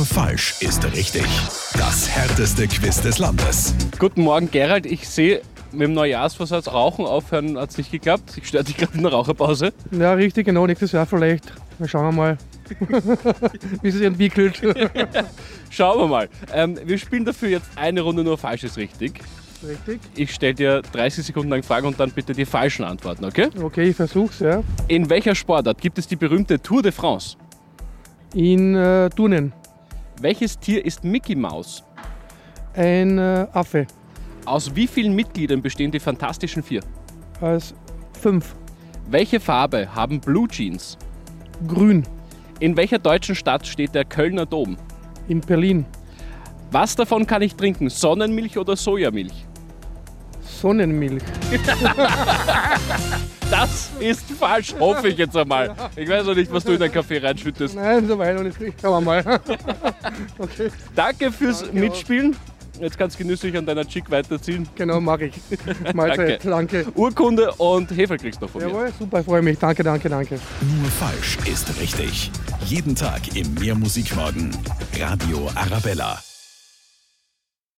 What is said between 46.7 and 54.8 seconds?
Was davon kann ich trinken? Sonnenmilch oder Sojamilch? Sonnenmilch. Ist falsch,